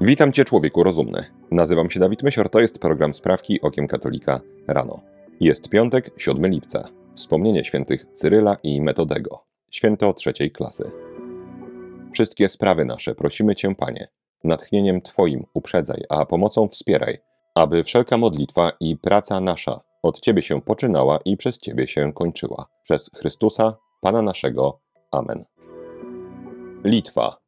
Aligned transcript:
Witam 0.00 0.32
Cię, 0.32 0.44
człowieku 0.44 0.82
rozumny. 0.82 1.24
Nazywam 1.50 1.90
się 1.90 2.00
Dawid 2.00 2.22
Mysior, 2.22 2.48
to 2.48 2.60
jest 2.60 2.78
program 2.78 3.12
Sprawki 3.12 3.60
Okiem 3.60 3.86
Katolika 3.86 4.40
rano. 4.68 5.00
Jest 5.40 5.68
piątek, 5.68 6.10
7 6.16 6.50
lipca. 6.50 6.88
Wspomnienie 7.14 7.64
świętych 7.64 8.06
Cyryla 8.14 8.56
i 8.62 8.82
Metodego. 8.82 9.44
Święto 9.70 10.12
trzeciej 10.12 10.50
klasy. 10.50 10.90
Wszystkie 12.12 12.48
sprawy 12.48 12.84
nasze 12.84 13.14
prosimy 13.14 13.54
Cię, 13.54 13.74
Panie. 13.74 14.08
Natchnieniem 14.44 15.02
Twoim 15.02 15.44
uprzedzaj, 15.54 16.04
a 16.08 16.26
pomocą 16.26 16.68
wspieraj, 16.68 17.18
aby 17.54 17.84
wszelka 17.84 18.18
modlitwa 18.18 18.70
i 18.80 18.96
praca 18.96 19.40
nasza 19.40 19.80
od 20.02 20.20
Ciebie 20.20 20.42
się 20.42 20.60
poczynała 20.60 21.18
i 21.24 21.36
przez 21.36 21.58
Ciebie 21.58 21.88
się 21.88 22.12
kończyła. 22.12 22.66
Przez 22.82 23.10
Chrystusa, 23.16 23.76
Pana 24.00 24.22
naszego. 24.22 24.80
Amen. 25.10 25.44
Litwa. 26.84 27.47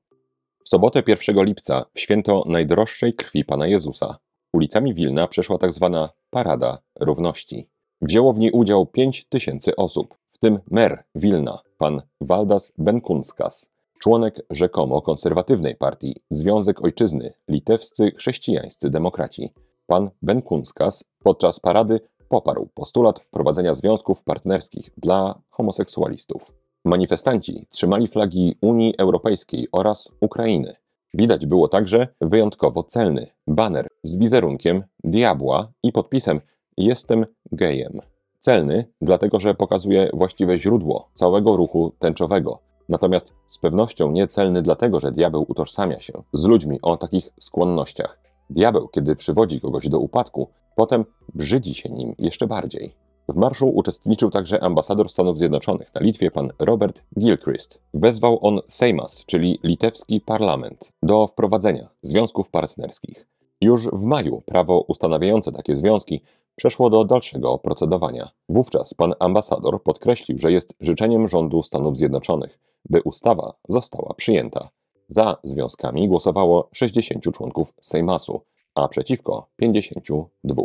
Sobotę 0.72 1.02
1 1.06 1.44
lipca, 1.44 1.84
w 1.94 2.00
święto 2.00 2.44
najdroższej 2.46 3.14
krwi 3.14 3.44
Pana 3.44 3.66
Jezusa, 3.66 4.18
ulicami 4.52 4.94
Wilna 4.94 5.28
przeszła 5.28 5.58
tak 5.58 5.72
zwana 5.72 6.08
Parada 6.30 6.78
Równości. 7.00 7.68
Wzięło 8.00 8.32
w 8.32 8.38
niej 8.38 8.50
udział 8.50 8.86
5 8.86 9.24
tysięcy 9.28 9.76
osób, 9.76 10.14
w 10.32 10.38
tym 10.38 10.58
mer 10.70 11.04
Wilna, 11.14 11.62
pan 11.78 12.02
Waldas 12.20 12.72
Benkunskas, 12.78 13.70
członek 13.98 14.40
rzekomo 14.50 15.02
konserwatywnej 15.02 15.76
partii 15.76 16.16
Związek 16.30 16.84
Ojczyzny 16.84 17.32
Litewscy 17.48 18.10
Chrześcijańscy 18.10 18.90
Demokraci. 18.90 19.52
Pan 19.86 20.10
Benkunskas 20.22 21.04
podczas 21.18 21.60
parady 21.60 22.00
poparł 22.28 22.68
postulat 22.74 23.20
wprowadzenia 23.20 23.74
związków 23.74 24.24
partnerskich 24.24 24.90
dla 24.96 25.42
homoseksualistów. 25.48 26.54
Manifestanci 26.84 27.66
trzymali 27.70 28.08
flagi 28.08 28.54
Unii 28.60 28.94
Europejskiej 28.98 29.68
oraz 29.72 30.08
Ukrainy. 30.20 30.76
Widać 31.14 31.46
było 31.46 31.68
także 31.68 32.08
wyjątkowo 32.20 32.82
celny 32.82 33.26
baner 33.46 33.88
z 34.02 34.16
wizerunkiem 34.16 34.84
diabła 35.04 35.72
i 35.82 35.92
podpisem 35.92 36.40
Jestem 36.76 37.26
gejem. 37.52 38.00
Celny, 38.38 38.84
dlatego 39.00 39.40
że 39.40 39.54
pokazuje 39.54 40.10
właściwe 40.14 40.58
źródło 40.58 41.10
całego 41.14 41.56
ruchu 41.56 41.92
tęczowego. 41.98 42.58
Natomiast 42.88 43.32
z 43.48 43.58
pewnością 43.58 44.10
nie 44.10 44.28
celny 44.28 44.62
dlatego, 44.62 45.00
że 45.00 45.12
diabeł 45.12 45.44
utożsamia 45.48 46.00
się 46.00 46.12
z 46.32 46.44
ludźmi 46.44 46.78
o 46.82 46.96
takich 46.96 47.30
skłonnościach. 47.40 48.18
Diabeł, 48.50 48.88
kiedy 48.88 49.16
przywodzi 49.16 49.60
kogoś 49.60 49.88
do 49.88 49.98
upadku, 49.98 50.48
potem 50.76 51.04
brzydzi 51.34 51.74
się 51.74 51.88
nim 51.88 52.14
jeszcze 52.18 52.46
bardziej. 52.46 53.09
W 53.30 53.36
marszu 53.36 53.68
uczestniczył 53.68 54.30
także 54.30 54.62
ambasador 54.62 55.10
Stanów 55.10 55.38
Zjednoczonych 55.38 55.94
na 55.94 56.00
Litwie, 56.00 56.30
pan 56.30 56.52
Robert 56.58 57.02
Gilchrist. 57.18 57.80
Wezwał 57.94 58.38
on 58.46 58.60
Sejmas, 58.68 59.24
czyli 59.26 59.58
litewski 59.62 60.20
parlament, 60.20 60.92
do 61.02 61.26
wprowadzenia 61.26 61.88
związków 62.02 62.50
partnerskich. 62.50 63.26
Już 63.60 63.86
w 63.86 64.02
maju 64.02 64.42
prawo 64.46 64.84
ustanawiające 64.88 65.52
takie 65.52 65.76
związki 65.76 66.20
przeszło 66.56 66.90
do 66.90 67.04
dalszego 67.04 67.58
procedowania. 67.58 68.30
Wówczas 68.48 68.94
pan 68.94 69.14
ambasador 69.18 69.82
podkreślił, 69.82 70.38
że 70.38 70.52
jest 70.52 70.74
życzeniem 70.80 71.28
rządu 71.28 71.62
Stanów 71.62 71.96
Zjednoczonych, 71.96 72.58
by 72.88 73.02
ustawa 73.02 73.54
została 73.68 74.14
przyjęta. 74.14 74.68
Za 75.08 75.36
związkami 75.44 76.08
głosowało 76.08 76.68
60 76.72 77.24
członków 77.34 77.72
Sejmasu, 77.80 78.40
a 78.74 78.88
przeciwko 78.88 79.46
52. 79.56 80.62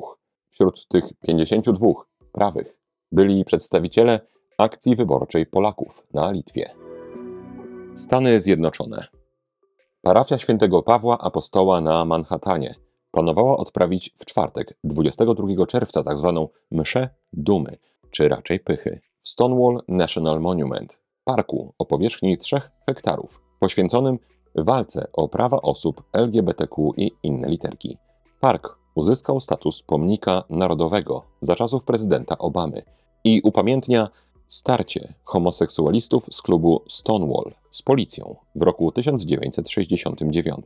Wśród 0.51 0.87
tych 0.87 1.13
52 1.21 1.87
prawych 2.35 2.77
byli 3.11 3.45
przedstawiciele 3.45 4.19
akcji 4.57 4.95
wyborczej 4.95 5.45
Polaków 5.45 6.07
na 6.13 6.31
Litwie. 6.31 6.75
Stany 7.93 8.41
Zjednoczone. 8.41 9.07
Parafia 10.01 10.37
świętego 10.37 10.83
Pawła 10.83 11.17
Apostoła 11.17 11.81
na 11.81 12.05
Manhattanie 12.05 12.75
planowała 13.11 13.57
odprawić 13.57 14.15
w 14.19 14.25
czwartek, 14.25 14.77
22 14.83 15.65
czerwca, 15.65 16.03
tzw. 16.03 16.49
Tak 16.49 16.61
mszę 16.71 17.09
dumy, 17.33 17.77
czy 18.11 18.29
raczej 18.29 18.59
pychy, 18.59 19.01
w 19.23 19.29
Stonewall 19.29 19.81
National 19.87 20.41
Monument, 20.41 21.01
parku 21.23 21.73
o 21.79 21.85
powierzchni 21.85 22.37
3 22.37 22.57
hektarów, 22.89 23.41
poświęconym 23.59 24.19
walce 24.55 25.07
o 25.13 25.27
prawa 25.27 25.61
osób 25.61 26.03
LGBTQ 26.13 26.91
i 26.97 27.11
inne 27.23 27.47
literki. 27.47 27.97
Park 28.39 28.84
uzyskał 28.95 29.39
status 29.39 29.83
pomnika 29.83 30.43
narodowego 30.49 31.23
za 31.41 31.55
czasów 31.55 31.85
prezydenta 31.85 32.37
Obamy 32.37 32.81
i 33.23 33.41
upamiętnia 33.43 34.09
starcie 34.47 35.13
homoseksualistów 35.23 36.25
z 36.31 36.41
klubu 36.41 36.81
Stonewall 36.89 37.53
z 37.71 37.81
policją 37.81 38.35
w 38.55 38.61
roku 38.61 38.91
1969. 38.91 40.65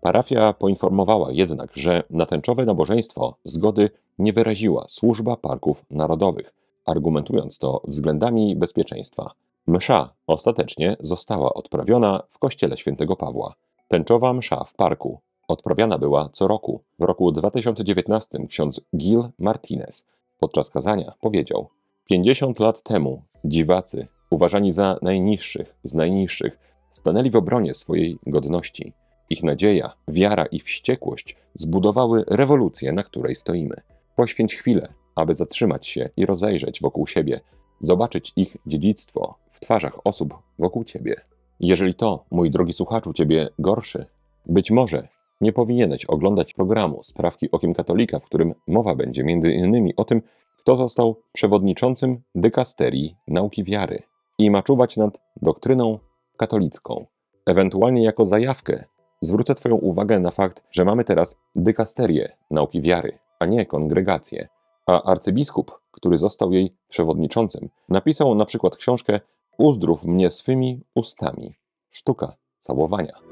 Parafia 0.00 0.52
poinformowała 0.52 1.32
jednak, 1.32 1.76
że 1.76 2.02
na 2.10 2.26
tęczowe 2.26 2.64
nabożeństwo 2.64 3.36
zgody 3.44 3.90
nie 4.18 4.32
wyraziła 4.32 4.84
służba 4.88 5.36
parków 5.36 5.84
narodowych, 5.90 6.54
argumentując 6.86 7.58
to 7.58 7.82
względami 7.88 8.56
bezpieczeństwa. 8.56 9.30
Msza 9.66 10.14
ostatecznie 10.26 10.96
została 11.00 11.54
odprawiona 11.54 12.22
w 12.30 12.38
kościele 12.38 12.76
świętego 12.76 13.16
Pawła. 13.16 13.54
Tęczowa 13.88 14.32
msza 14.32 14.64
w 14.64 14.74
parku 14.74 15.20
odprawiana 15.48 15.98
była 15.98 16.28
co 16.32 16.48
roku. 16.48 16.82
W 16.98 17.02
roku 17.02 17.32
2019 17.32 18.38
ksiądz 18.48 18.80
Gil 18.96 19.22
Martinez 19.38 20.06
podczas 20.38 20.70
kazania 20.70 21.12
powiedział: 21.20 21.68
50 22.10 22.60
lat 22.60 22.82
temu 22.82 23.22
dziwacy, 23.44 24.06
uważani 24.30 24.72
za 24.72 24.98
najniższych 25.02 25.74
z 25.84 25.94
najniższych, 25.94 26.58
stanęli 26.92 27.30
w 27.30 27.36
obronie 27.36 27.74
swojej 27.74 28.18
godności. 28.26 28.92
Ich 29.30 29.42
nadzieja, 29.42 29.92
wiara 30.08 30.46
i 30.46 30.60
wściekłość 30.60 31.36
zbudowały 31.54 32.24
rewolucję, 32.26 32.92
na 32.92 33.02
której 33.02 33.34
stoimy. 33.34 33.74
Poświęć 34.16 34.54
chwilę, 34.54 34.94
aby 35.14 35.34
zatrzymać 35.34 35.86
się 35.86 36.10
i 36.16 36.26
rozejrzeć 36.26 36.80
wokół 36.80 37.06
siebie, 37.06 37.40
zobaczyć 37.80 38.32
ich 38.36 38.56
dziedzictwo 38.66 39.34
w 39.50 39.60
twarzach 39.60 40.06
osób 40.06 40.34
wokół 40.58 40.84
ciebie. 40.84 41.14
Jeżeli 41.60 41.94
to, 41.94 42.24
mój 42.30 42.50
drogi 42.50 42.72
słuchaczu, 42.72 43.12
ciebie 43.12 43.48
gorszy, 43.58 44.06
być 44.46 44.70
może 44.70 45.08
nie 45.40 45.52
powinieneś 45.52 46.04
oglądać 46.04 46.54
programu 46.54 47.02
Sprawki 47.02 47.50
Okiem 47.50 47.74
Katolika, 47.74 48.18
w 48.18 48.24
którym 48.24 48.54
mowa 48.66 48.94
będzie 48.94 49.22
innymi 49.22 49.96
o 49.96 50.04
tym, 50.04 50.22
kto 50.58 50.76
został 50.76 51.22
przewodniczącym 51.32 52.22
dykasterii 52.34 53.16
nauki 53.28 53.64
wiary 53.64 54.02
i 54.38 54.50
ma 54.50 54.62
czuwać 54.62 54.96
nad 54.96 55.18
doktryną 55.42 55.98
katolicką, 56.36 57.06
ewentualnie 57.46 58.04
jako 58.04 58.24
zajawkę 58.24 58.84
Zwrócę 59.20 59.54
Twoją 59.54 59.74
uwagę 59.76 60.20
na 60.20 60.30
fakt, 60.30 60.62
że 60.70 60.84
mamy 60.84 61.04
teraz 61.04 61.36
dykasterię 61.56 62.36
nauki 62.50 62.82
wiary, 62.82 63.18
a 63.38 63.46
nie 63.46 63.66
kongregację. 63.66 64.48
A 64.86 65.02
arcybiskup, 65.02 65.80
który 65.90 66.18
został 66.18 66.52
jej 66.52 66.76
przewodniczącym, 66.88 67.68
napisał 67.88 68.34
na 68.34 68.44
przykład 68.44 68.76
książkę 68.76 69.20
Uzdrów 69.58 70.04
mnie 70.04 70.30
swymi 70.30 70.80
ustami. 70.94 71.54
Sztuka 71.90 72.36
całowania. 72.58 73.27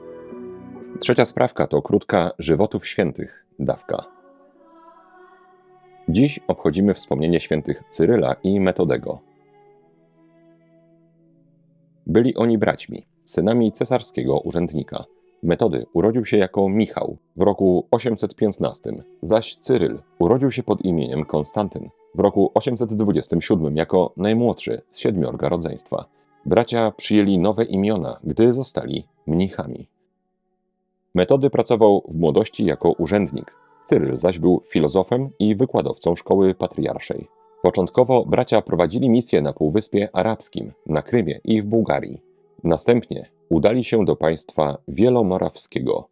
Trzecia 1.01 1.25
sprawka 1.25 1.67
to 1.67 1.83
krótka 1.83 2.31
żywotów 2.39 2.87
świętych 2.87 3.47
dawka. 3.59 4.05
Dziś 6.09 6.41
obchodzimy 6.49 6.95
wspomnienie 6.95 7.41
świętych 7.41 7.83
Cyryla 7.91 8.35
i 8.43 8.61
Metodego. 8.61 9.19
Byli 12.07 12.37
oni 12.37 12.59
braćmi, 12.59 13.07
synami 13.25 13.73
cesarskiego 13.73 14.41
urzędnika– 14.41 15.05
Metody 15.43 15.87
urodził 15.93 16.25
się 16.25 16.37
jako 16.37 16.69
Michał 16.69 17.17
w 17.37 17.43
roku 17.43 17.87
815, 17.91 18.93
zaś 19.23 19.57
Cyryl 19.61 20.03
urodził 20.19 20.51
się 20.51 20.63
pod 20.63 20.85
imieniem 20.85 21.25
Konstantyn 21.25 21.89
w 22.15 22.21
roku 22.21 22.51
827 22.55 23.77
jako 23.77 24.13
najmłodszy 24.17 24.83
z 24.93 24.99
siedmiorga 24.99 25.49
rodzeństwa. 25.49 26.05
Bracia 26.47 26.91
przyjęli 26.91 27.39
nowe 27.39 27.65
imiona, 27.65 28.21
gdy 28.25 28.53
zostali 28.53 29.07
mnichami. 29.27 29.89
Metody 31.17 31.51
pracował 31.51 32.03
w 32.09 32.17
młodości 32.17 32.65
jako 32.65 32.93
urzędnik. 32.93 33.57
Cyryl 33.85 34.17
zaś 34.17 34.39
był 34.39 34.63
filozofem 34.69 35.31
i 35.39 35.57
wykładowcą 35.57 36.17
szkoły 36.17 36.55
patriarszej. 36.55 37.29
Początkowo 37.63 38.25
bracia 38.27 38.63
prowadzili 38.63 39.11
misję 39.11 39.43
na 39.43 39.53
Półwyspie 39.53 40.09
Arabskim, 40.13 40.73
na 40.87 41.03
Krymie 41.03 41.41
i 41.45 41.63
w 41.63 41.67
Bułgarii. 41.67 42.23
Następnie 42.65 43.31
udali 43.49 43.85
się 43.85 44.05
do 44.05 44.17
państwa 44.17 44.79
wielomorawskiego. 44.89 46.09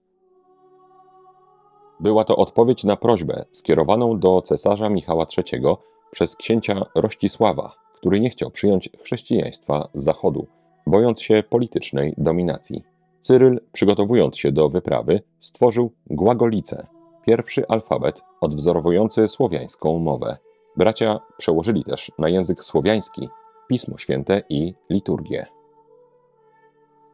Była 2.01 2.25
to 2.25 2.37
odpowiedź 2.37 2.85
na 2.85 2.97
prośbę 2.97 3.45
skierowaną 3.53 4.19
do 4.19 4.43
cesarza 4.43 4.89
Michała 4.89 5.27
III 5.39 5.65
przez 6.11 6.37
księcia 6.37 6.87
Rościsława, 6.95 7.73
który 7.95 8.21
nie 8.21 8.31
chciał 8.31 8.51
przyjąć 8.51 8.91
chrześcijaństwa 9.03 9.89
z 9.95 10.05
zachodu, 10.05 10.47
bojąc 10.87 11.23
się 11.23 11.43
politycznej 11.51 12.15
dominacji. 12.19 12.94
Cyryl, 13.25 13.61
przygotowując 13.73 14.39
się 14.39 14.53
do 14.53 14.69
wyprawy, 14.69 15.23
stworzył 15.41 15.93
głagolicę, 16.07 16.87
pierwszy 17.27 17.69
alfabet 17.69 18.23
odwzorowujący 18.41 19.29
słowiańską 19.29 19.99
mowę. 19.99 20.37
Bracia 20.77 21.21
przełożyli 21.39 21.85
też 21.85 22.13
na 22.19 22.29
język 22.29 22.65
słowiański 22.65 23.29
Pismo 23.69 23.99
Święte 23.99 24.43
i 24.49 24.75
liturgię. 24.91 25.47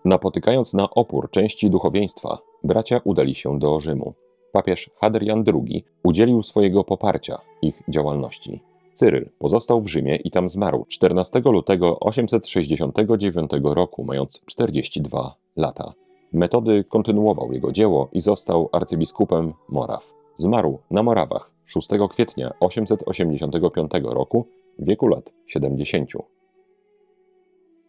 Napotykając 0.04 0.74
na 0.74 0.90
opór 0.90 1.30
części 1.30 1.70
duchowieństwa, 1.70 2.38
bracia 2.64 3.00
udali 3.04 3.34
się 3.34 3.58
do 3.58 3.80
Rzymu. 3.80 4.14
Papież 4.52 4.90
Hadrian 5.00 5.44
II 5.46 5.84
udzielił 6.02 6.42
swojego 6.42 6.84
poparcia 6.84 7.38
ich 7.62 7.82
działalności. 7.88 8.62
Cyryl 8.94 9.30
pozostał 9.38 9.82
w 9.82 9.88
Rzymie 9.88 10.16
i 10.16 10.30
tam 10.30 10.48
zmarł 10.48 10.84
14 10.88 11.40
lutego 11.44 12.00
869 12.00 13.50
roku, 13.62 14.04
mając 14.04 14.40
42 14.46 15.34
lata. 15.60 15.92
Metody 16.32 16.84
kontynuował 16.84 17.52
jego 17.52 17.72
dzieło 17.72 18.08
i 18.12 18.20
został 18.20 18.68
arcybiskupem 18.72 19.52
Moraw. 19.68 20.12
Zmarł 20.36 20.78
na 20.90 21.02
Morawach 21.02 21.50
6 21.66 21.88
kwietnia 22.10 22.50
885 22.60 23.90
roku 24.04 24.46
w 24.78 24.84
wieku 24.84 25.08
lat 25.08 25.32
70. 25.46 26.10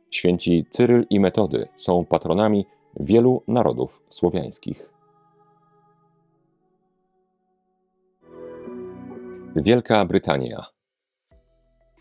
Święci 0.10 0.66
Cyryl 0.70 1.06
i 1.10 1.20
Metody 1.20 1.68
są 1.78 2.06
patronami 2.06 2.66
wielu 3.00 3.44
narodów 3.48 4.02
słowiańskich. 4.10 4.90
Wielka 9.56 10.06
Brytania 10.06 10.66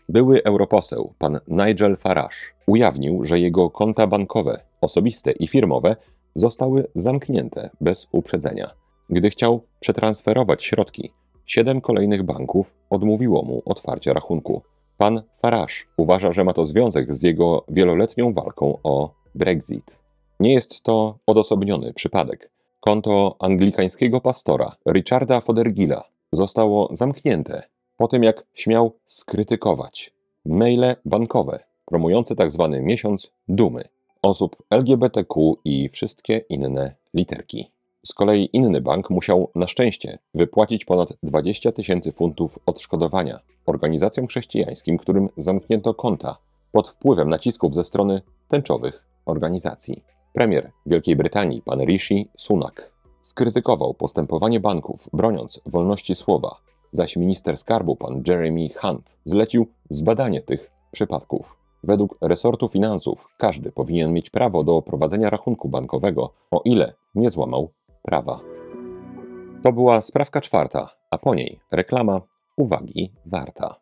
Były 0.09 0.43
europoseł, 0.43 1.13
pan 1.17 1.39
Nigel 1.47 1.97
Farage, 1.97 2.37
ujawnił, 2.67 3.23
że 3.23 3.39
jego 3.39 3.69
konta 3.69 4.07
bankowe, 4.07 4.70
osobiste 4.81 5.31
i 5.31 5.47
firmowe 5.47 5.95
zostały 6.35 6.87
zamknięte 6.95 7.69
bez 7.81 8.07
uprzedzenia. 8.11 8.71
Gdy 9.09 9.29
chciał 9.29 9.61
przetransferować 9.79 10.63
środki, 10.63 11.11
siedem 11.45 11.81
kolejnych 11.81 12.23
banków 12.23 12.73
odmówiło 12.89 13.43
mu 13.43 13.61
otwarcia 13.65 14.13
rachunku. 14.13 14.61
Pan 14.97 15.21
Farage 15.41 15.73
uważa, 15.97 16.31
że 16.31 16.43
ma 16.43 16.53
to 16.53 16.65
związek 16.65 17.15
z 17.15 17.23
jego 17.23 17.65
wieloletnią 17.69 18.33
walką 18.33 18.77
o 18.83 19.13
Brexit. 19.35 19.99
Nie 20.39 20.53
jest 20.53 20.81
to 20.81 21.19
odosobniony 21.25 21.93
przypadek. 21.93 22.51
Konto 22.79 23.35
anglikańskiego 23.39 24.21
pastora 24.21 24.75
Richarda 24.93 25.41
Fothergilla 25.41 26.03
zostało 26.31 26.89
zamknięte 26.91 27.63
po 27.97 28.07
tym, 28.07 28.23
jak 28.23 28.45
śmiał 28.53 28.99
skrytykować 29.05 30.13
maile 30.45 30.95
bankowe 31.05 31.63
promujące 31.85 32.35
tzw. 32.35 32.69
Tak 32.71 32.83
miesiąc 32.83 33.31
dumy 33.47 33.83
osób 34.21 34.55
LGBTQ 34.69 35.55
i 35.65 35.89
wszystkie 35.89 36.37
inne 36.37 36.95
literki. 37.13 37.71
Z 38.05 38.13
kolei 38.13 38.49
inny 38.53 38.81
bank 38.81 39.09
musiał 39.09 39.51
na 39.55 39.67
szczęście 39.67 40.19
wypłacić 40.33 40.85
ponad 40.85 41.13
20 41.23 41.71
tysięcy 41.71 42.11
funtów 42.11 42.59
odszkodowania 42.65 43.39
organizacjom 43.65 44.27
chrześcijańskim, 44.27 44.97
którym 44.97 45.29
zamknięto 45.37 45.93
konta 45.93 46.37
pod 46.71 46.89
wpływem 46.89 47.29
nacisków 47.29 47.73
ze 47.73 47.83
strony 47.83 48.21
tęczowych 48.47 49.05
organizacji. 49.25 50.03
Premier 50.33 50.71
Wielkiej 50.85 51.15
Brytanii, 51.15 51.61
pan 51.61 51.81
Rishi 51.81 52.29
Sunak, 52.37 52.91
skrytykował 53.21 53.93
postępowanie 53.93 54.59
banków, 54.59 55.09
broniąc 55.13 55.61
wolności 55.65 56.15
słowa, 56.15 56.55
zaś 56.91 57.15
minister 57.15 57.57
skarbu, 57.57 57.95
pan 57.95 58.23
Jeremy 58.27 58.69
Hunt, 58.75 59.15
zlecił 59.25 59.67
zbadanie 59.89 60.41
tych 60.41 60.71
przypadków. 60.91 61.60
Według 61.83 62.17
resortu 62.21 62.69
finansów 62.69 63.27
każdy 63.37 63.71
powinien 63.71 64.13
mieć 64.13 64.29
prawo 64.29 64.63
do 64.63 64.81
prowadzenia 64.81 65.29
rachunku 65.29 65.69
bankowego, 65.69 66.33
o 66.51 66.61
ile 66.65 66.93
nie 67.15 67.31
złamał 67.31 67.71
prawa. 68.01 68.39
To 69.63 69.73
była 69.73 70.01
sprawka 70.01 70.41
czwarta, 70.41 70.89
a 71.11 71.17
po 71.17 71.35
niej 71.35 71.59
reklama 71.71 72.21
uwagi 72.57 73.13
warta. 73.25 73.75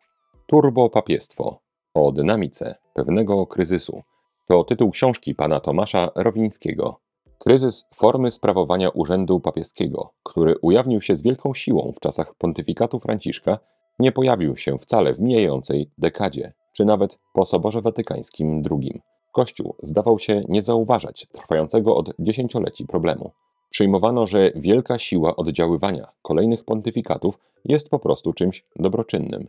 Turbopapiestwo 0.46 1.60
o 1.94 2.12
dynamice 2.12 2.74
pewnego 2.94 3.46
kryzysu 3.46 4.02
to 4.48 4.64
tytuł 4.64 4.90
książki 4.90 5.34
pana 5.34 5.60
Tomasza 5.60 6.10
Rowińskiego. 6.14 7.00
Kryzys 7.38 7.84
formy 7.94 8.30
sprawowania 8.30 8.88
urzędu 8.88 9.40
papieskiego, 9.40 10.10
który 10.22 10.58
ujawnił 10.62 11.00
się 11.00 11.16
z 11.16 11.22
wielką 11.22 11.54
siłą 11.54 11.92
w 11.96 12.00
czasach 12.00 12.34
pontyfikatu 12.34 12.98
Franciszka, 12.98 13.58
nie 13.98 14.12
pojawił 14.12 14.56
się 14.56 14.78
wcale 14.78 15.14
w 15.14 15.20
mijającej 15.20 15.90
dekadzie, 15.98 16.52
czy 16.72 16.84
nawet 16.84 17.18
po 17.32 17.46
Soborze 17.46 17.82
Watykańskim 17.82 18.62
II. 18.70 19.02
Kościół 19.32 19.74
zdawał 19.82 20.18
się 20.18 20.42
nie 20.48 20.62
zauważać 20.62 21.26
trwającego 21.32 21.96
od 21.96 22.10
dziesięcioleci 22.18 22.86
problemu. 22.86 23.30
Przyjmowano, 23.70 24.26
że 24.26 24.50
wielka 24.54 24.98
siła 24.98 25.36
oddziaływania 25.36 26.12
kolejnych 26.22 26.64
pontyfikatów 26.64 27.38
jest 27.64 27.88
po 27.88 27.98
prostu 27.98 28.32
czymś 28.32 28.64
dobroczynnym. 28.76 29.48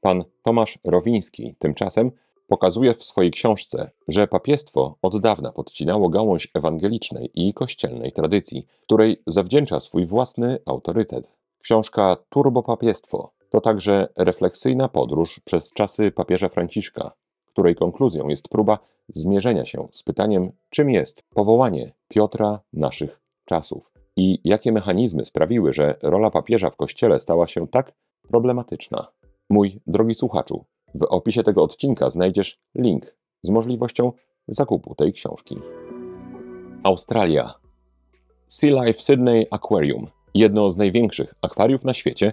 Pan 0.00 0.24
Tomasz 0.42 0.78
Rowiński 0.84 1.54
tymczasem 1.58 2.10
pokazuje 2.48 2.94
w 2.94 3.04
swojej 3.04 3.30
książce, 3.30 3.90
że 4.08 4.26
papiestwo 4.26 4.96
od 5.02 5.20
dawna 5.20 5.52
podcinało 5.52 6.08
gałąź 6.08 6.48
ewangelicznej 6.54 7.30
i 7.34 7.54
kościelnej 7.54 8.12
tradycji, 8.12 8.66
której 8.82 9.22
zawdzięcza 9.26 9.80
swój 9.80 10.06
własny 10.06 10.58
autorytet. 10.66 11.28
Książka 11.58 12.16
Turbopapiestwo 12.30 13.32
to 13.52 13.60
także 13.60 14.08
refleksyjna 14.16 14.88
podróż 14.88 15.40
przez 15.44 15.72
czasy 15.72 16.10
papieża 16.10 16.48
Franciszka, 16.48 17.12
której 17.46 17.74
konkluzją 17.74 18.28
jest 18.28 18.48
próba 18.48 18.78
zmierzenia 19.08 19.66
się 19.66 19.88
z 19.92 20.02
pytaniem, 20.02 20.52
czym 20.70 20.90
jest 20.90 21.22
powołanie 21.34 21.92
Piotra 22.08 22.60
naszych 22.72 23.20
czasów 23.44 23.92
i 24.16 24.38
jakie 24.44 24.72
mechanizmy 24.72 25.24
sprawiły, 25.24 25.72
że 25.72 25.96
rola 26.02 26.30
papieża 26.30 26.70
w 26.70 26.76
kościele 26.76 27.20
stała 27.20 27.46
się 27.46 27.68
tak 27.68 27.92
problematyczna. 28.28 29.06
Mój 29.50 29.80
drogi 29.86 30.14
słuchaczu, 30.14 30.64
w 30.94 31.02
opisie 31.02 31.42
tego 31.42 31.62
odcinka 31.62 32.10
znajdziesz 32.10 32.60
link 32.74 33.16
z 33.42 33.50
możliwością 33.50 34.12
zakupu 34.48 34.94
tej 34.94 35.12
książki. 35.12 35.58
Australia. 36.82 37.54
Sea 38.46 38.84
Life 38.84 39.00
Sydney 39.00 39.46
Aquarium, 39.50 40.06
jedno 40.34 40.70
z 40.70 40.76
największych 40.76 41.34
akwariów 41.42 41.84
na 41.84 41.94
świecie, 41.94 42.32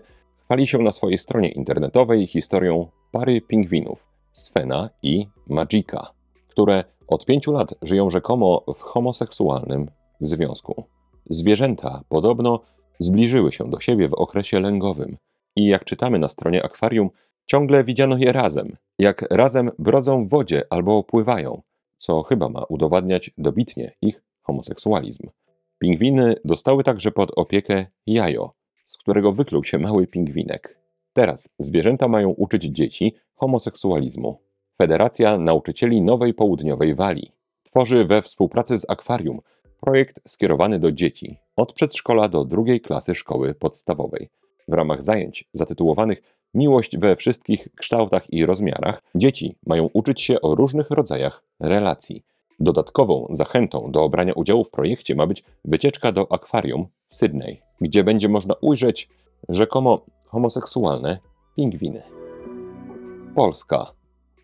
chwali 0.50 0.68
się 0.68 0.78
na 0.78 0.92
swojej 0.92 1.18
stronie 1.18 1.50
internetowej 1.50 2.28
historią 2.28 2.88
pary 3.12 3.42
pingwinów 3.42 4.08
Svena 4.32 4.90
i 5.04 5.28
Magika, 5.48 6.14
które 6.48 6.84
od 7.08 7.26
pięciu 7.26 7.52
lat 7.52 7.74
żyją 7.82 8.10
rzekomo 8.10 8.66
w 8.76 8.82
homoseksualnym 8.82 9.92
związku. 10.20 10.84
Zwierzęta 11.30 12.04
podobno 12.10 12.62
zbliżyły 13.00 13.52
się 13.52 13.64
do 13.64 13.80
siebie 13.80 14.10
w 14.10 14.14
okresie 14.14 14.60
lęgowym 14.60 15.18
i 15.56 15.66
jak 15.66 15.86
czytamy 15.86 16.20
na 16.20 16.30
stronie 16.30 16.64
akwarium, 16.64 17.10
ciągle 17.46 17.84
widziano 17.84 18.18
je 18.18 18.32
razem, 18.32 18.78
jak 19.00 19.26
razem 19.32 19.72
brodzą 19.80 20.26
w 20.26 20.30
wodzie 20.30 20.62
albo 20.70 21.04
pływają, 21.04 21.62
co 21.98 22.24
chyba 22.24 22.50
ma 22.50 22.64
udowadniać 22.70 23.32
dobitnie 23.38 23.92
ich 24.02 24.24
homoseksualizm. 24.42 25.30
Pingwiny 25.80 26.36
dostały 26.46 26.84
także 26.84 27.12
pod 27.12 27.32
opiekę 27.36 27.86
jajo, 28.08 28.59
z 28.90 28.98
którego 28.98 29.32
wykluł 29.34 29.64
się 29.64 29.78
mały 29.78 30.08
pingwinek. 30.08 30.80
Teraz 31.14 31.50
zwierzęta 31.60 32.08
mają 32.08 32.30
uczyć 32.30 32.64
dzieci 32.64 33.16
homoseksualizmu. 33.36 34.42
Federacja 34.78 35.38
Nauczycieli 35.38 36.02
Nowej 36.02 36.34
Południowej 36.34 36.96
Walii 36.96 37.32
tworzy 37.64 38.06
we 38.06 38.22
współpracy 38.22 38.78
z 38.78 38.90
akwarium 38.90 39.40
projekt 39.80 40.20
skierowany 40.28 40.80
do 40.80 40.92
dzieci 40.92 41.38
od 41.56 41.74
przedszkola 41.74 42.28
do 42.28 42.46
drugiej 42.46 42.82
klasy 42.82 43.16
szkoły 43.16 43.56
podstawowej. 43.56 44.30
W 44.68 44.74
ramach 44.74 45.04
zajęć 45.04 45.50
zatytułowanych 45.54 46.22
Miłość 46.54 46.98
we 46.98 47.16
wszystkich 47.16 47.68
kształtach 47.76 48.34
i 48.34 48.46
rozmiarach, 48.46 49.02
dzieci 49.16 49.56
mają 49.66 49.90
uczyć 49.94 50.22
się 50.22 50.42
o 50.42 50.56
różnych 50.56 50.90
rodzajach 50.90 51.44
relacji. 51.60 52.24
Dodatkową 52.60 53.28
zachętą 53.32 53.92
do 53.92 54.04
obrania 54.04 54.34
udziału 54.34 54.64
w 54.64 54.72
projekcie 54.72 55.16
ma 55.16 55.28
być 55.28 55.44
wycieczka 55.66 56.12
do 56.12 56.32
akwarium 56.32 56.88
w 57.10 57.16
Sydney, 57.16 57.62
gdzie 57.82 58.04
będzie 58.04 58.30
można 58.30 58.54
ujrzeć 58.62 59.10
rzekomo 59.50 60.06
homoseksualne 60.26 61.20
pingwiny. 61.56 62.04
Polska. 63.36 63.94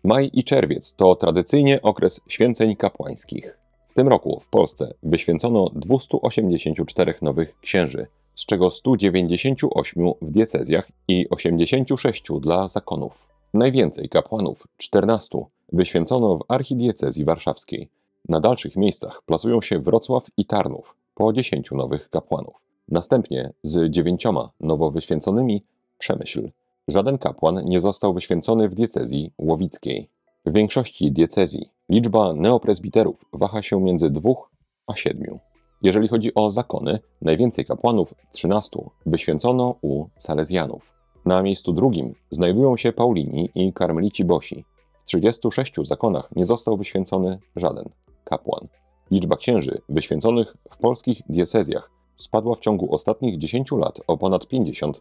Maj 0.04 0.30
i 0.32 0.44
czerwiec 0.44 0.94
to 0.94 1.14
tradycyjnie 1.14 1.82
okres 1.82 2.20
święceń 2.28 2.76
kapłańskich. 2.76 3.58
W 3.88 3.94
tym 3.94 4.08
roku 4.08 4.40
w 4.40 4.48
Polsce 4.48 4.94
wyświęcono 5.02 5.70
284 5.74 7.14
nowych 7.22 7.60
księży, 7.60 8.06
z 8.34 8.46
czego 8.46 8.70
198 8.70 10.12
w 10.22 10.30
diecezjach 10.30 10.88
i 11.08 11.26
86 11.30 12.22
dla 12.40 12.68
zakonów. 12.68 13.28
Najwięcej 13.54 14.08
kapłanów, 14.08 14.66
14, 14.76 15.38
wyświęcono 15.72 16.38
w 16.38 16.44
archidiecezji 16.48 17.24
warszawskiej. 17.24 17.90
Na 18.28 18.40
dalszych 18.40 18.76
miejscach 18.76 19.22
plasują 19.26 19.60
się 19.60 19.78
Wrocław 19.78 20.24
i 20.36 20.44
Tarnów, 20.44 20.96
po 21.16 21.32
10 21.32 21.70
nowych 21.70 22.10
kapłanów. 22.10 22.54
Następnie 22.88 23.52
z 23.62 23.90
dziewięcioma 23.90 24.50
nowo 24.60 24.90
wyświęconymi 24.90 25.62
Przemyśl. 25.98 26.50
Żaden 26.88 27.18
kapłan 27.18 27.64
nie 27.64 27.80
został 27.80 28.14
wyświęcony 28.14 28.68
w 28.68 28.74
diecezji 28.74 29.32
łowickiej. 29.38 30.10
W 30.46 30.52
większości 30.52 31.12
diecezji 31.12 31.70
liczba 31.88 32.32
neopresbiterów 32.32 33.24
waha 33.32 33.62
się 33.62 33.80
między 33.80 34.10
dwóch 34.10 34.50
a 34.86 34.94
siedmiu. 34.94 35.38
Jeżeli 35.82 36.08
chodzi 36.08 36.34
o 36.34 36.50
zakony, 36.50 36.98
najwięcej 37.22 37.64
kapłanów 37.64 38.14
13 38.32 38.78
wyświęcono 39.06 39.74
u 39.82 40.04
Salezjanów. 40.18 40.92
Na 41.24 41.42
miejscu 41.42 41.72
drugim 41.72 42.14
znajdują 42.30 42.76
się 42.76 42.92
Paulini 42.92 43.50
i 43.54 43.72
Karmelici 43.72 44.24
Bosi. 44.24 44.64
W 45.02 45.06
36 45.06 45.72
zakonach 45.82 46.28
nie 46.36 46.44
został 46.44 46.76
wyświęcony 46.76 47.38
żaden 47.56 47.88
kapłan. 48.24 48.68
Liczba 49.10 49.36
księży 49.36 49.80
wyświęconych 49.88 50.56
w 50.70 50.78
polskich 50.78 51.22
diecezjach 51.28 51.90
spadła 52.16 52.54
w 52.54 52.60
ciągu 52.60 52.94
ostatnich 52.94 53.38
10 53.38 53.72
lat 53.72 54.00
o 54.06 54.16
ponad 54.16 54.44
50%. 54.44 54.92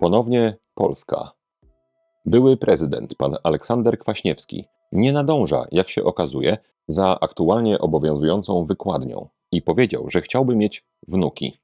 Ponownie 0.00 0.56
Polska. 0.74 1.32
Były 2.24 2.56
prezydent, 2.56 3.14
pan 3.14 3.36
Aleksander 3.44 3.98
Kwaśniewski, 3.98 4.64
nie 4.92 5.12
nadąża, 5.12 5.64
jak 5.72 5.88
się 5.88 6.04
okazuje, 6.04 6.58
za 6.88 7.20
aktualnie 7.20 7.78
obowiązującą 7.78 8.64
wykładnią 8.64 9.28
i 9.52 9.62
powiedział, 9.62 10.10
że 10.10 10.20
chciałby 10.20 10.56
mieć 10.56 10.84
wnuki. 11.08 11.58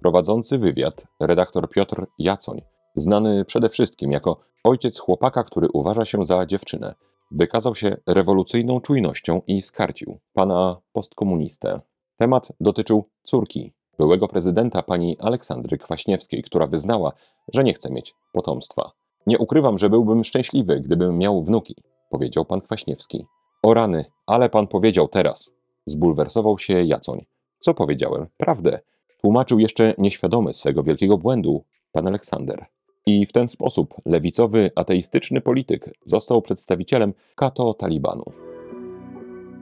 Prowadzący 0.00 0.58
wywiad, 0.58 1.04
redaktor 1.20 1.70
Piotr 1.70 2.06
Jacoń, 2.18 2.62
znany 2.96 3.44
przede 3.44 3.68
wszystkim 3.68 4.12
jako 4.12 4.40
ojciec 4.64 4.98
chłopaka, 4.98 5.44
który 5.44 5.68
uważa 5.72 6.04
się 6.04 6.24
za 6.24 6.46
dziewczynę, 6.46 6.94
wykazał 7.30 7.74
się 7.74 7.96
rewolucyjną 8.06 8.80
czujnością 8.80 9.42
i 9.46 9.62
skarcił 9.62 10.18
pana 10.32 10.76
postkomunistę. 10.92 11.80
Temat 12.16 12.48
dotyczył 12.60 13.04
córki 13.24 13.72
byłego 13.98 14.28
prezydenta 14.28 14.82
pani 14.82 15.16
Aleksandry 15.20 15.78
Kwaśniewskiej, 15.78 16.42
która 16.42 16.66
wyznała, 16.66 17.12
że 17.54 17.64
nie 17.64 17.74
chce 17.74 17.90
mieć 17.90 18.14
potomstwa. 18.32 18.92
Nie 19.26 19.38
ukrywam, 19.38 19.78
że 19.78 19.90
byłbym 19.90 20.24
szczęśliwy, 20.24 20.80
gdybym 20.80 21.18
miał 21.18 21.42
wnuki, 21.42 21.74
powiedział 22.10 22.44
pan 22.44 22.60
Kwaśniewski. 22.60 23.26
O 23.62 23.74
rany, 23.74 24.04
ale 24.26 24.48
pan 24.48 24.66
powiedział 24.66 25.08
teraz. 25.08 25.54
Zbulwersował 25.86 26.58
się 26.58 26.82
Jacoń. 26.82 27.24
Co 27.58 27.74
powiedziałem? 27.74 28.26
Prawdę. 28.36 28.80
Tłumaczył 29.20 29.58
jeszcze 29.58 29.94
nieświadomy 29.98 30.54
swego 30.54 30.82
wielkiego 30.82 31.18
błędu 31.18 31.64
pan 31.92 32.08
Aleksander. 32.08 32.66
I 33.06 33.26
w 33.26 33.32
ten 33.32 33.48
sposób 33.48 33.94
lewicowy, 34.06 34.70
ateistyczny 34.76 35.40
polityk 35.40 35.90
został 36.04 36.42
przedstawicielem 36.42 37.14
kato-talibanu. 37.34 38.24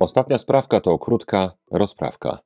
Ostatnia 0.00 0.38
sprawka 0.38 0.80
to 0.80 0.98
krótka 0.98 1.52
rozprawka. 1.70 2.38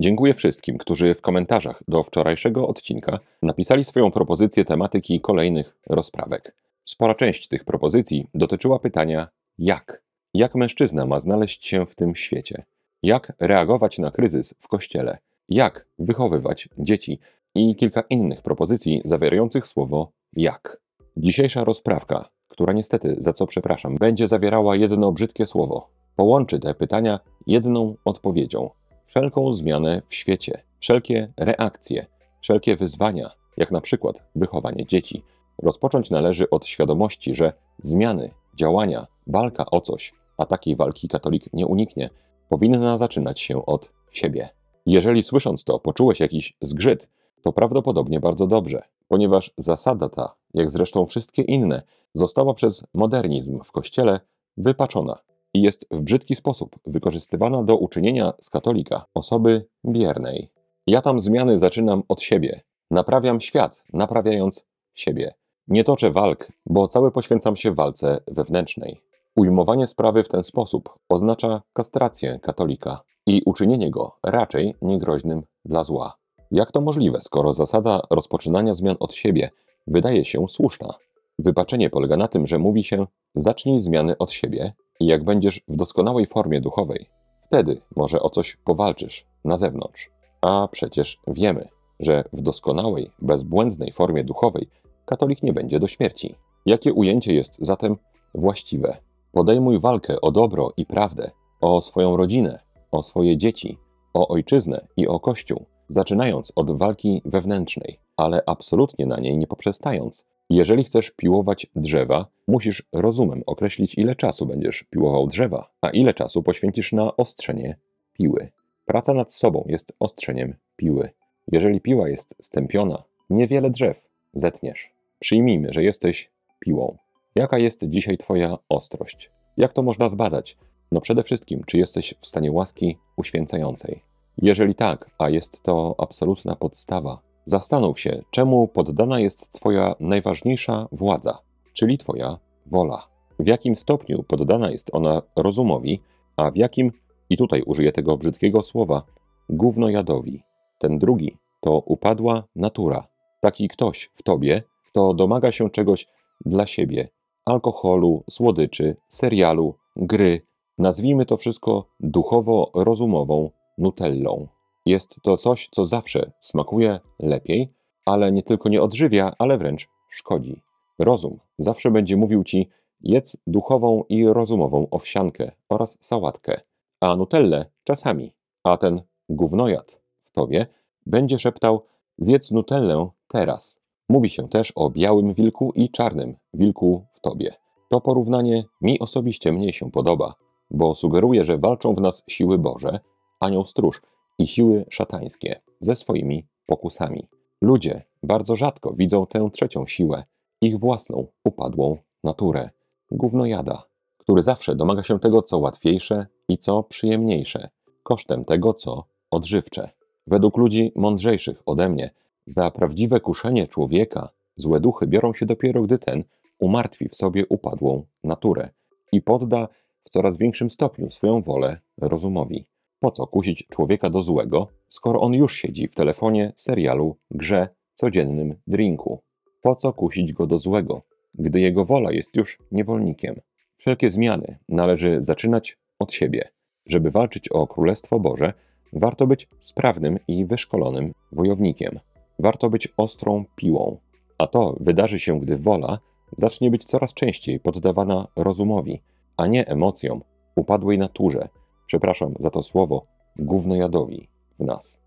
Dziękuję 0.00 0.34
wszystkim, 0.34 0.78
którzy 0.78 1.14
w 1.14 1.20
komentarzach 1.20 1.82
do 1.88 2.02
wczorajszego 2.02 2.68
odcinka 2.68 3.18
napisali 3.42 3.84
swoją 3.84 4.10
propozycję 4.10 4.64
tematyki 4.64 5.20
kolejnych 5.20 5.76
rozprawek. 5.86 6.56
Spora 6.84 7.14
część 7.14 7.48
tych 7.48 7.64
propozycji 7.64 8.26
dotyczyła 8.34 8.78
pytania 8.78 9.28
jak? 9.58 10.02
Jak 10.34 10.54
mężczyzna 10.54 11.06
ma 11.06 11.20
znaleźć 11.20 11.66
się 11.66 11.86
w 11.86 11.94
tym 11.94 12.16
świecie? 12.16 12.64
Jak 13.02 13.32
reagować 13.40 13.98
na 13.98 14.10
kryzys 14.10 14.54
w 14.60 14.68
kościele? 14.68 15.18
Jak 15.48 15.86
wychowywać 15.98 16.68
dzieci? 16.78 17.18
I 17.54 17.76
kilka 17.76 18.00
innych 18.10 18.42
propozycji 18.42 19.02
zawierających 19.04 19.66
słowo 19.66 20.10
jak. 20.32 20.80
Dzisiejsza 21.16 21.64
rozprawka, 21.64 22.28
która 22.48 22.72
niestety, 22.72 23.16
za 23.18 23.32
co 23.32 23.46
przepraszam, 23.46 23.96
będzie 23.96 24.28
zawierała 24.28 24.76
jedno 24.76 25.12
brzydkie 25.12 25.46
słowo, 25.46 25.88
połączy 26.16 26.58
te 26.58 26.74
pytania 26.74 27.20
jedną 27.46 27.94
odpowiedzią. 28.04 28.70
Wszelką 29.06 29.52
zmianę 29.52 30.02
w 30.08 30.14
świecie, 30.14 30.62
wszelkie 30.78 31.32
reakcje, 31.36 32.06
wszelkie 32.40 32.76
wyzwania, 32.76 33.30
jak 33.56 33.70
na 33.70 33.80
przykład 33.80 34.22
wychowanie 34.34 34.86
dzieci, 34.86 35.22
rozpocząć 35.62 36.10
należy 36.10 36.50
od 36.50 36.66
świadomości, 36.66 37.34
że 37.34 37.52
zmiany, 37.78 38.30
działania, 38.54 39.06
walka 39.26 39.66
o 39.70 39.80
coś, 39.80 40.14
a 40.38 40.46
takiej 40.46 40.76
walki 40.76 41.08
katolik 41.08 41.44
nie 41.52 41.66
uniknie, 41.66 42.10
powinna 42.48 42.98
zaczynać 42.98 43.40
się 43.40 43.66
od 43.66 43.90
siebie. 44.10 44.48
Jeżeli 44.86 45.22
słysząc 45.22 45.64
to 45.64 45.78
poczułeś 45.78 46.20
jakiś 46.20 46.56
zgrzyt, 46.60 47.08
to 47.42 47.52
prawdopodobnie 47.52 48.20
bardzo 48.20 48.46
dobrze, 48.46 48.82
ponieważ 49.08 49.50
zasada 49.58 50.08
ta, 50.08 50.34
jak 50.54 50.70
zresztą 50.70 51.06
wszystkie 51.06 51.42
inne, 51.42 51.82
została 52.14 52.54
przez 52.54 52.84
modernizm 52.94 53.60
w 53.64 53.72
Kościele 53.72 54.20
wypaczona 54.56 55.18
i 55.54 55.62
jest 55.62 55.86
w 55.90 56.00
brzydki 56.00 56.34
sposób 56.34 56.76
wykorzystywana 56.86 57.62
do 57.62 57.76
uczynienia 57.76 58.32
z 58.40 58.50
katolika 58.50 59.04
osoby 59.14 59.66
biernej. 59.86 60.48
Ja 60.86 61.02
tam 61.02 61.20
zmiany 61.20 61.58
zaczynam 61.58 62.02
od 62.08 62.22
siebie. 62.22 62.60
Naprawiam 62.90 63.40
świat, 63.40 63.84
naprawiając 63.92 64.64
siebie. 64.94 65.34
Nie 65.68 65.84
toczę 65.84 66.10
walk, 66.10 66.52
bo 66.66 66.88
cały 66.88 67.10
poświęcam 67.10 67.56
się 67.56 67.74
walce 67.74 68.20
wewnętrznej. 68.28 69.00
Ujmowanie 69.36 69.86
sprawy 69.86 70.24
w 70.24 70.28
ten 70.28 70.42
sposób 70.42 70.98
oznacza 71.08 71.62
kastrację 71.72 72.38
katolika 72.42 73.02
i 73.26 73.42
uczynienie 73.46 73.90
go 73.90 74.16
raczej 74.22 74.74
niegroźnym 74.82 75.42
dla 75.64 75.84
zła. 75.84 76.19
Jak 76.50 76.72
to 76.72 76.80
możliwe, 76.80 77.18
skoro 77.22 77.54
zasada 77.54 78.00
rozpoczynania 78.10 78.74
zmian 78.74 78.96
od 79.00 79.14
siebie 79.14 79.50
wydaje 79.86 80.24
się 80.24 80.48
słuszna? 80.48 80.94
Wybaczenie 81.38 81.90
polega 81.90 82.16
na 82.16 82.28
tym, 82.28 82.46
że 82.46 82.58
mówi 82.58 82.84
się: 82.84 83.06
zacznij 83.34 83.82
zmiany 83.82 84.18
od 84.18 84.32
siebie 84.32 84.72
i 85.00 85.06
jak 85.06 85.24
będziesz 85.24 85.60
w 85.68 85.76
doskonałej 85.76 86.26
formie 86.26 86.60
duchowej, 86.60 87.06
wtedy 87.42 87.80
może 87.96 88.22
o 88.22 88.30
coś 88.30 88.56
powalczysz 88.56 89.26
na 89.44 89.58
zewnątrz. 89.58 90.10
A 90.40 90.68
przecież 90.72 91.18
wiemy, 91.26 91.68
że 92.00 92.24
w 92.32 92.40
doskonałej, 92.40 93.10
bezbłędnej 93.18 93.92
formie 93.92 94.24
duchowej 94.24 94.68
katolik 95.06 95.42
nie 95.42 95.52
będzie 95.52 95.80
do 95.80 95.86
śmierci. 95.86 96.34
Jakie 96.66 96.92
ujęcie 96.92 97.34
jest 97.34 97.56
zatem 97.60 97.96
właściwe? 98.34 98.96
Podejmuj 99.32 99.80
walkę 99.80 100.20
o 100.20 100.30
dobro 100.30 100.72
i 100.76 100.86
prawdę, 100.86 101.30
o 101.60 101.82
swoją 101.82 102.16
rodzinę, 102.16 102.60
o 102.92 103.02
swoje 103.02 103.36
dzieci, 103.36 103.78
o 104.14 104.28
ojczyznę 104.28 104.86
i 104.96 105.06
o 105.06 105.20
Kościół, 105.20 105.66
zaczynając 105.90 106.52
od 106.56 106.78
walki 106.78 107.22
wewnętrznej, 107.24 107.98
ale 108.16 108.42
absolutnie 108.46 109.06
na 109.06 109.20
niej 109.20 109.38
nie 109.38 109.46
poprzestając, 109.46 110.24
jeżeli 110.50 110.84
chcesz 110.84 111.10
piłować 111.10 111.66
drzewa, 111.76 112.26
musisz 112.48 112.82
rozumem 112.92 113.42
określić, 113.46 113.98
ile 113.98 114.14
czasu 114.16 114.46
będziesz 114.46 114.82
piłował 114.90 115.26
drzewa, 115.26 115.70
a 115.80 115.90
ile 115.90 116.14
czasu 116.14 116.42
poświęcisz 116.42 116.92
na 116.92 117.16
ostrzenie 117.16 117.76
piły. 118.12 118.50
Praca 118.84 119.14
nad 119.14 119.32
sobą 119.32 119.64
jest 119.68 119.92
ostrzeniem 120.00 120.54
piły. 120.76 121.10
Jeżeli 121.52 121.80
piła 121.80 122.08
jest 122.08 122.34
stępiona, 122.40 123.02
niewiele 123.30 123.70
drzew 123.70 124.00
zetniesz. 124.34 124.90
Przyjmijmy, 125.18 125.72
że 125.72 125.82
jesteś 125.82 126.30
piłą. 126.60 126.96
Jaka 127.34 127.58
jest 127.58 127.80
dzisiaj 127.84 128.18
Twoja 128.18 128.58
ostrość? 128.68 129.30
Jak 129.56 129.72
to 129.72 129.82
można 129.82 130.08
zbadać? 130.08 130.56
No 130.92 131.00
przede 131.00 131.22
wszystkim, 131.22 131.64
czy 131.66 131.78
jesteś 131.78 132.14
w 132.20 132.26
stanie 132.26 132.52
łaski 132.52 132.98
uświęcającej. 133.16 134.09
Jeżeli 134.42 134.74
tak, 134.74 135.10
a 135.18 135.30
jest 135.30 135.62
to 135.62 135.94
absolutna 135.98 136.56
podstawa, 136.56 137.20
Zastanów 137.50 138.00
się, 138.00 138.22
czemu 138.30 138.68
poddana 138.68 139.20
jest 139.20 139.52
Twoja 139.52 139.94
najważniejsza 140.00 140.88
władza, 140.92 141.38
czyli 141.72 141.98
Twoja 141.98 142.38
wola. 142.66 143.06
W 143.38 143.46
jakim 143.46 143.76
stopniu 143.76 144.22
poddana 144.22 144.70
jest 144.70 144.90
ona 144.92 145.22
rozumowi, 145.36 146.02
a 146.36 146.50
w 146.50 146.56
jakim, 146.56 146.92
i 147.30 147.36
tutaj 147.36 147.62
użyję 147.62 147.92
tego 147.92 148.16
brzydkiego 148.16 148.62
słowa, 148.62 149.02
gównojadowi. 149.48 150.42
Ten 150.78 150.98
drugi 150.98 151.36
to 151.60 151.78
upadła 151.78 152.44
natura. 152.56 153.06
Taki 153.40 153.68
ktoś 153.68 154.10
w 154.14 154.22
Tobie, 154.22 154.62
kto 154.90 155.14
domaga 155.14 155.52
się 155.52 155.70
czegoś 155.70 156.06
dla 156.44 156.66
siebie 156.66 157.08
alkoholu, 157.44 158.24
słodyczy, 158.30 158.96
serialu, 159.08 159.74
gry. 159.96 160.40
Nazwijmy 160.78 161.26
to 161.26 161.36
wszystko 161.36 161.86
duchowo-rozumową 162.00 163.50
nutellą. 163.80 164.46
Jest 164.86 165.14
to 165.22 165.36
coś, 165.36 165.68
co 165.72 165.86
zawsze 165.86 166.32
smakuje 166.40 167.00
lepiej, 167.18 167.72
ale 168.06 168.32
nie 168.32 168.42
tylko 168.42 168.68
nie 168.68 168.82
odżywia, 168.82 169.32
ale 169.38 169.58
wręcz 169.58 169.88
szkodzi. 170.10 170.62
Rozum 170.98 171.38
zawsze 171.58 171.90
będzie 171.90 172.16
mówił 172.16 172.44
ci: 172.44 172.68
jedz 173.00 173.36
duchową 173.46 174.04
i 174.08 174.26
rozumową 174.26 174.86
owsiankę 174.90 175.52
oraz 175.68 175.98
sałatkę, 176.00 176.60
a 177.00 177.16
nutellę 177.16 177.66
czasami, 177.84 178.32
a 178.64 178.76
ten 178.76 179.02
gównojad 179.28 180.00
w 180.24 180.32
tobie 180.32 180.66
będzie 181.06 181.38
szeptał: 181.38 181.82
zjedz 182.18 182.50
nutellę 182.50 183.08
teraz. 183.28 183.80
Mówi 184.08 184.30
się 184.30 184.48
też 184.48 184.72
o 184.74 184.90
białym 184.90 185.34
wilku 185.34 185.72
i 185.74 185.90
czarnym 185.90 186.36
wilku 186.54 187.04
w 187.14 187.20
tobie. 187.20 187.54
To 187.88 188.00
porównanie 188.00 188.64
mi 188.80 188.98
osobiście 188.98 189.52
mniej 189.52 189.72
się 189.72 189.90
podoba, 189.90 190.34
bo 190.70 190.94
sugeruje, 190.94 191.44
że 191.44 191.58
walczą 191.58 191.94
w 191.94 192.00
nas 192.00 192.22
siły 192.28 192.58
Boże, 192.58 193.00
anioł 193.40 193.64
stróż, 193.64 194.02
i 194.40 194.46
siły 194.46 194.84
szatańskie 194.90 195.60
ze 195.80 195.96
swoimi 195.96 196.46
pokusami. 196.66 197.28
Ludzie 197.62 198.02
bardzo 198.22 198.56
rzadko 198.56 198.92
widzą 198.92 199.26
tę 199.26 199.48
trzecią 199.52 199.86
siłę, 199.86 200.24
ich 200.60 200.78
własną, 200.78 201.26
upadłą 201.44 201.96
naturę, 202.24 202.70
gównojada, 203.10 203.84
który 204.18 204.42
zawsze 204.42 204.76
domaga 204.76 205.02
się 205.02 205.18
tego, 205.18 205.42
co 205.42 205.58
łatwiejsze 205.58 206.26
i 206.48 206.58
co 206.58 206.82
przyjemniejsze, 206.82 207.68
kosztem 208.02 208.44
tego, 208.44 208.74
co 208.74 209.04
odżywcze. 209.30 209.90
Według 210.26 210.56
ludzi 210.56 210.92
mądrzejszych 210.96 211.62
ode 211.66 211.88
mnie, 211.88 212.10
za 212.46 212.70
prawdziwe 212.70 213.20
kuszenie 213.20 213.68
człowieka 213.68 214.28
złe 214.56 214.80
duchy 214.80 215.06
biorą 215.06 215.34
się 215.34 215.46
dopiero, 215.46 215.82
gdy 215.82 215.98
ten 215.98 216.24
umartwi 216.58 217.08
w 217.08 217.16
sobie 217.16 217.46
upadłą 217.48 218.04
naturę 218.24 218.70
i 219.12 219.22
podda 219.22 219.68
w 220.04 220.10
coraz 220.10 220.38
większym 220.38 220.70
stopniu 220.70 221.10
swoją 221.10 221.42
wolę 221.42 221.80
rozumowi. 222.00 222.66
Po 223.00 223.10
co 223.10 223.26
kusić 223.26 223.66
człowieka 223.70 224.10
do 224.10 224.22
złego, 224.22 224.68
skoro 224.88 225.20
on 225.20 225.34
już 225.34 225.56
siedzi 225.56 225.88
w 225.88 225.94
telefonie, 225.94 226.52
serialu, 226.56 227.16
grze, 227.30 227.68
codziennym 227.94 228.54
drinku? 228.66 229.22
Po 229.62 229.76
co 229.76 229.92
kusić 229.92 230.32
go 230.32 230.46
do 230.46 230.58
złego, 230.58 231.02
gdy 231.34 231.60
jego 231.60 231.84
wola 231.84 232.12
jest 232.12 232.36
już 232.36 232.58
niewolnikiem? 232.72 233.40
Wszelkie 233.76 234.10
zmiany 234.10 234.58
należy 234.68 235.22
zaczynać 235.22 235.78
od 235.98 236.12
siebie. 236.12 236.48
Żeby 236.86 237.10
walczyć 237.10 237.48
o 237.48 237.66
Królestwo 237.66 238.20
Boże, 238.20 238.52
warto 238.92 239.26
być 239.26 239.48
sprawnym 239.60 240.18
i 240.28 240.46
wyszkolonym 240.46 241.12
wojownikiem. 241.32 242.00
Warto 242.38 242.70
być 242.70 242.88
ostrą 242.96 243.44
piłą. 243.56 243.98
A 244.38 244.46
to 244.46 244.76
wydarzy 244.80 245.18
się, 245.18 245.40
gdy 245.40 245.56
wola 245.56 245.98
zacznie 246.36 246.70
być 246.70 246.84
coraz 246.84 247.14
częściej 247.14 247.60
poddawana 247.60 248.28
rozumowi, 248.36 249.02
a 249.36 249.46
nie 249.46 249.68
emocjom, 249.68 250.22
upadłej 250.56 250.98
naturze, 250.98 251.48
przepraszam 251.90 252.34
za 252.40 252.50
to 252.50 252.62
słowo, 252.62 253.06
gównojadowi 253.36 254.28
w 254.58 254.64
nas. 254.64 255.00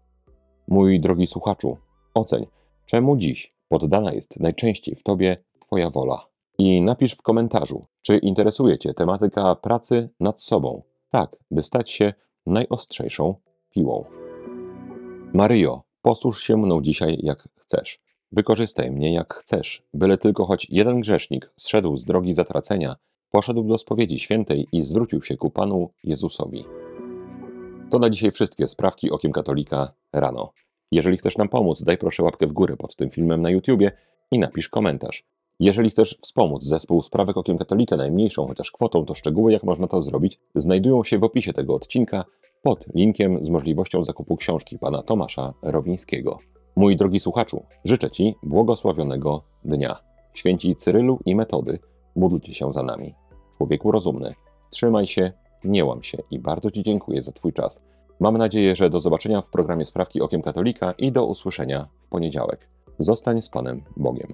Mój 0.67 0.99
drogi 0.99 1.27
słuchaczu, 1.27 1.77
oceń, 2.13 2.47
czemu 2.85 3.17
dziś 3.17 3.55
poddana 3.69 4.13
jest 4.13 4.39
najczęściej 4.39 4.95
w 4.95 5.03
tobie 5.03 5.37
Twoja 5.59 5.89
wola. 5.89 6.27
I 6.57 6.81
napisz 6.81 7.13
w 7.13 7.21
komentarzu, 7.21 7.85
czy 8.01 8.17
interesuje 8.17 8.77
Cię 8.79 8.93
tematyka 8.93 9.55
pracy 9.55 10.09
nad 10.19 10.41
sobą, 10.41 10.81
tak 11.09 11.37
by 11.51 11.63
stać 11.63 11.91
się 11.91 12.13
najostrzejszą 12.45 13.35
piłą. 13.69 14.05
Maryjo, 15.33 15.81
posłuż 16.01 16.43
się 16.43 16.57
mną 16.57 16.81
dzisiaj 16.81 17.17
jak 17.23 17.47
chcesz. 17.57 17.99
Wykorzystaj 18.31 18.91
mnie 18.91 19.13
jak 19.13 19.33
chcesz, 19.33 19.83
byle 19.93 20.17
tylko 20.17 20.45
choć 20.45 20.67
jeden 20.69 20.99
grzesznik 20.99 21.53
zszedł 21.55 21.97
z 21.97 22.05
drogi 22.05 22.33
zatracenia, 22.33 22.95
poszedł 23.35 23.63
do 23.63 23.77
spowiedzi 23.77 24.19
świętej 24.19 24.67
i 24.71 24.83
zwrócił 24.83 25.21
się 25.21 25.37
ku 25.37 25.49
Panu 25.49 25.89
Jezusowi. 26.03 26.65
To 27.91 27.99
na 27.99 28.09
dzisiaj 28.09 28.31
wszystkie 28.31 28.67
sprawki 28.67 29.11
okiem 29.11 29.31
katolika 29.31 29.93
rano. 30.13 30.51
Jeżeli 30.91 31.17
chcesz 31.17 31.37
nam 31.37 31.49
pomóc, 31.49 31.83
daj 31.83 31.97
proszę 31.97 32.23
łapkę 32.23 32.47
w 32.47 32.53
górę 32.53 32.77
pod 32.77 32.95
tym 32.95 33.09
filmem 33.09 33.41
na 33.41 33.49
YouTubie 33.49 33.91
i 34.31 34.39
napisz 34.39 34.69
komentarz. 34.69 35.23
Jeżeli 35.59 35.89
chcesz 35.89 36.17
wspomóc 36.21 36.63
zespół 36.63 37.01
Sprawek 37.01 37.37
Okiem 37.37 37.57
Katolika 37.57 37.97
najmniejszą 37.97 38.47
chociaż 38.47 38.71
kwotą, 38.71 39.05
to 39.05 39.13
szczegóły 39.13 39.51
jak 39.51 39.63
można 39.63 39.87
to 39.87 40.01
zrobić 40.01 40.39
znajdują 40.55 41.03
się 41.03 41.19
w 41.19 41.23
opisie 41.23 41.53
tego 41.53 41.75
odcinka 41.75 42.25
pod 42.63 42.85
linkiem 42.95 43.43
z 43.43 43.49
możliwością 43.49 44.03
zakupu 44.03 44.35
książki 44.35 44.79
pana 44.79 45.03
Tomasza 45.03 45.53
Rowińskiego. 45.61 46.39
Mój 46.75 46.95
drogi 46.95 47.19
słuchaczu, 47.19 47.63
życzę 47.85 48.11
Ci 48.11 48.35
błogosławionego 48.43 49.43
dnia. 49.65 49.99
Święci 50.33 50.75
Cyrylu 50.75 51.19
i 51.25 51.35
Metody, 51.35 51.79
módlcie 52.15 52.53
się 52.53 52.73
za 52.73 52.83
nami. 52.83 53.13
Człowieku 53.63 53.91
rozumny, 53.91 54.35
trzymaj 54.69 55.07
się, 55.07 55.31
nie 55.63 55.85
łam 55.85 56.03
się 56.03 56.17
i 56.31 56.39
bardzo 56.39 56.71
Ci 56.71 56.83
dziękuję 56.83 57.23
za 57.23 57.31
Twój 57.31 57.53
czas. 57.53 57.81
Mam 58.19 58.37
nadzieję, 58.37 58.75
że 58.75 58.89
do 58.89 59.01
zobaczenia 59.01 59.41
w 59.41 59.49
programie 59.49 59.85
Sprawki 59.85 60.21
Okiem 60.21 60.41
Katolika 60.41 60.91
i 60.91 61.11
do 61.11 61.25
usłyszenia 61.25 61.87
w 61.99 62.07
poniedziałek. 62.07 62.69
Zostań 62.99 63.41
z 63.41 63.49
Panem 63.49 63.81
Bogiem. 63.97 64.33